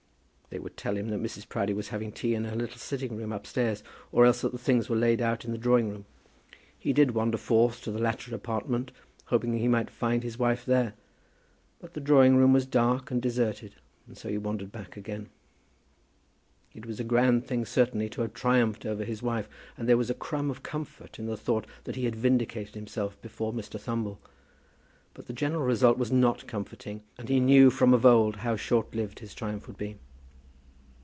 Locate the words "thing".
17.47-17.63